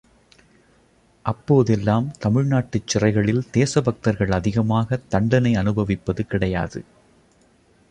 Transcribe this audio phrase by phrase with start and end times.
[1.25, 6.81] அப்போதெல்லாம் தமிழ்நாட்டுச் சிறைகளில் தேசபக்தர்கள் அதிகமாக தண்டனை அனுபவிப்பது கிடையாது.